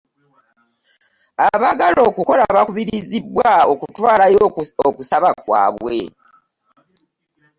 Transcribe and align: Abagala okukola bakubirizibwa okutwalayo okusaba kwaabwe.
Abagala 1.49 1.99
okukola 2.09 2.43
bakubirizibwa 2.55 3.49
okutwalayo 3.71 4.41
okusaba 4.89 5.29
kwaabwe. 5.41 5.97